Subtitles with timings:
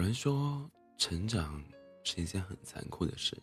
[0.00, 0.66] 有人说，
[0.96, 1.62] 成长
[2.04, 3.36] 是一件很残酷的事，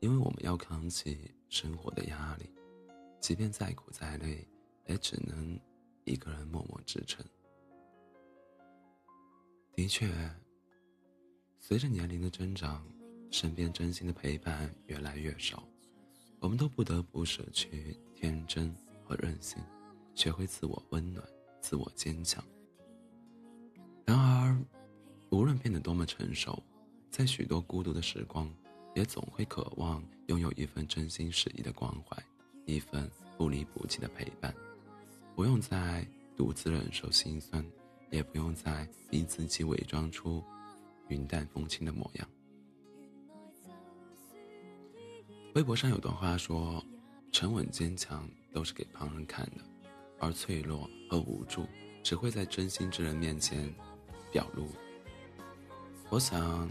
[0.00, 2.50] 因为我们要扛起生活的压力，
[3.20, 4.44] 即便再苦再累，
[4.88, 5.56] 也只能
[6.02, 7.24] 一个人默默支撑。
[9.72, 10.10] 的确，
[11.60, 12.84] 随着年龄的增长，
[13.30, 15.62] 身边真心的陪伴越来越少，
[16.40, 18.74] 我们都不得不舍去天真
[19.04, 19.62] 和任性，
[20.16, 21.24] 学会自我温暖、
[21.60, 22.44] 自我坚强。
[24.04, 24.60] 然而，
[25.32, 26.62] 无论变得多么成熟，
[27.10, 28.48] 在许多孤独的时光，
[28.94, 32.22] 也总会渴望拥有一份真心实意的关怀，
[32.66, 34.54] 一份不离不弃的陪伴，
[35.34, 37.64] 不用再独自忍受心酸。
[38.10, 40.44] 也不用再逼自己伪装出
[41.08, 42.28] 云淡风轻的模样。
[45.54, 46.84] 微博上有段话说
[47.32, 49.64] ：“沉稳坚强都是给旁人看的，
[50.18, 51.66] 而脆弱和无助
[52.02, 53.74] 只会在真心之人面前
[54.30, 54.68] 表露。”
[56.12, 56.68] 我想，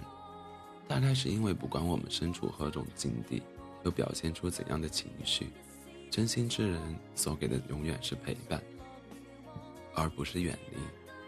[0.87, 3.41] 大概是因为不管我们身处何种境地，
[3.83, 5.49] 又表现出怎样的情绪，
[6.11, 6.79] 真心之人
[7.15, 8.61] 所给的永远是陪伴，
[9.95, 10.77] 而不是远离。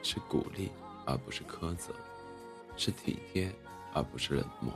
[0.04, 0.70] 是鼓励，
[1.08, 1.92] 而不是苛责；
[2.78, 3.52] 是体贴，
[3.94, 4.72] 而不是冷漠。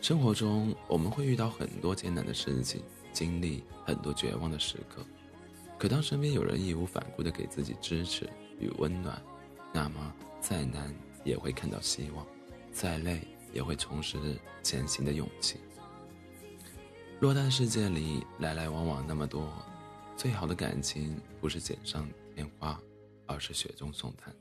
[0.00, 5.06] 生活中，我们会遇到很多艰难的事情，经历很多绝望的时刻。
[5.78, 9.22] 可当身边有人义无反顾地给自己支持与温暖，
[9.72, 10.92] 那么再难
[11.26, 12.26] 也会看到希望，
[12.72, 13.20] 再累
[13.52, 14.16] 也会重拾
[14.62, 15.58] 前行的勇气。
[17.20, 19.52] 落单世界里来来往往那么多，
[20.16, 22.80] 最好的感情不是锦上添花。
[23.28, 24.32] 而是雪中送炭，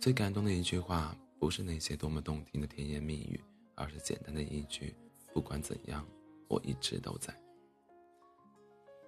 [0.00, 3.40] 最感动的一句话，不是那些多么动听的甜言蜜语，
[3.76, 4.92] 而是简单的一句
[5.32, 6.04] ：“不管怎样，
[6.48, 7.32] 我一直都在。”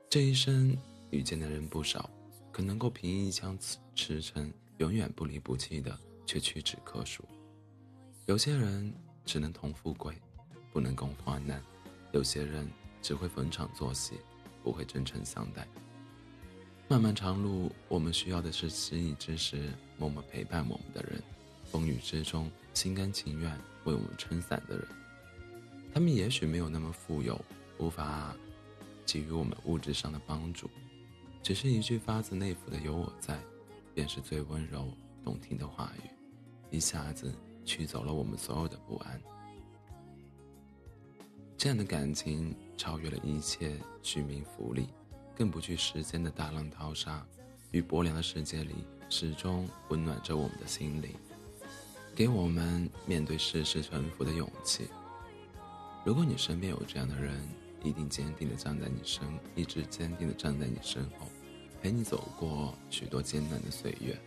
[0.08, 0.72] 这一生
[1.10, 2.08] 遇见的人不少，
[2.52, 3.58] 可能够凭一腔
[3.96, 7.24] 赤诚，永远不离不弃的，却屈指可数。
[8.26, 8.92] 有些人
[9.24, 10.14] 只能同富贵，
[10.72, 11.60] 不能共患难；
[12.12, 14.14] 有些人只会逢场作戏，
[14.62, 15.66] 不会真诚相待。
[16.88, 21.22] 漫漫长路，我们需要的是失意之时默默陪伴我们的人，
[21.64, 23.50] 风雨之中心甘情愿
[23.84, 24.86] 为我们撑伞的人。
[25.94, 27.38] 他们也许没有那么富有，
[27.78, 28.36] 无法
[29.06, 30.70] 给予我们物质上的帮助，
[31.42, 33.40] 只是一句发自内腑的“有我在”，
[33.94, 34.88] 便是最温柔
[35.24, 36.10] 动听的话语，
[36.76, 37.32] 一下子
[37.64, 39.20] 驱走了我们所有的不安。
[41.56, 44.88] 这样的感情超越了一切虚名浮利。
[45.34, 47.26] 更不惧时间的大浪淘沙，
[47.70, 48.74] 于薄凉的世界里，
[49.08, 51.10] 始终温暖着我们的心灵，
[52.14, 54.88] 给我们面对世事沉浮的勇气。
[56.04, 57.40] 如果你身边有这样的人，
[57.82, 61.26] 一定坚定的站在你身，一直坚定的站在你身后，
[61.80, 64.20] 陪你走过许多艰难的岁月。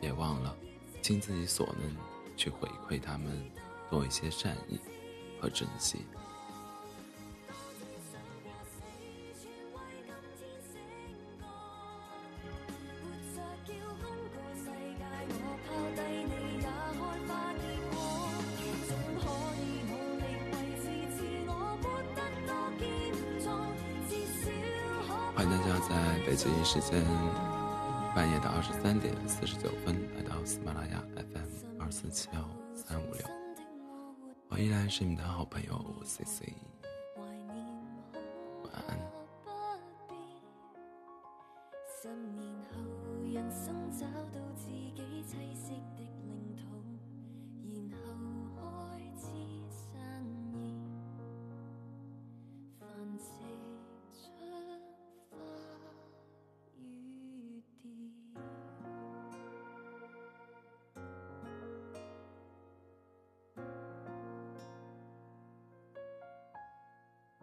[0.00, 0.56] 别忘了，
[1.02, 1.94] 尽自己所能
[2.36, 3.44] 去回馈他们
[3.90, 4.80] 多一些善意
[5.38, 6.06] 和珍惜。
[25.34, 27.02] 欢迎大家在北京时间
[28.14, 32.44] 半夜的二十三点四十九分，来到喜马拉雅 FM 二四七幺
[32.74, 33.24] 三五六，
[34.48, 36.52] 我依然是你的好朋友 C C。
[37.16, 38.98] 晚安。
[42.02, 42.80] 十年后
[43.32, 46.79] 人生找到自己栖息的领土